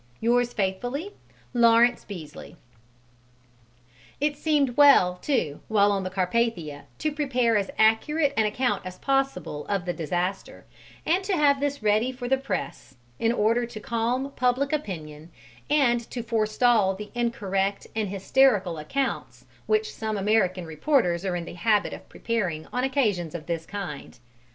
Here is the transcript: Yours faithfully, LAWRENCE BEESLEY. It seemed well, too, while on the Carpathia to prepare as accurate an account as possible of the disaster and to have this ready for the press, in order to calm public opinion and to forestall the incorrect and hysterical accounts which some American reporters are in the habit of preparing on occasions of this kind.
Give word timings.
Yours 0.19 0.51
faithfully, 0.51 1.13
LAWRENCE 1.53 2.05
BEESLEY. 2.05 2.55
It 4.19 4.35
seemed 4.35 4.75
well, 4.75 5.17
too, 5.17 5.59
while 5.67 5.91
on 5.91 6.01
the 6.03 6.09
Carpathia 6.09 6.85
to 6.97 7.11
prepare 7.11 7.55
as 7.55 7.69
accurate 7.77 8.33
an 8.35 8.47
account 8.47 8.83
as 8.83 8.97
possible 8.97 9.63
of 9.67 9.85
the 9.85 9.93
disaster 9.93 10.65
and 11.05 11.23
to 11.23 11.33
have 11.33 11.59
this 11.59 11.83
ready 11.83 12.11
for 12.11 12.27
the 12.27 12.39
press, 12.39 12.95
in 13.19 13.31
order 13.31 13.67
to 13.67 13.79
calm 13.79 14.31
public 14.35 14.73
opinion 14.73 15.29
and 15.69 15.99
to 16.09 16.23
forestall 16.23 16.95
the 16.95 17.11
incorrect 17.13 17.85
and 17.95 18.09
hysterical 18.09 18.79
accounts 18.79 19.45
which 19.67 19.93
some 19.93 20.17
American 20.17 20.65
reporters 20.65 21.23
are 21.25 21.35
in 21.35 21.45
the 21.45 21.53
habit 21.53 21.93
of 21.93 22.09
preparing 22.09 22.65
on 22.73 22.83
occasions 22.83 23.35
of 23.35 23.45
this 23.45 23.67
kind. 23.67 24.17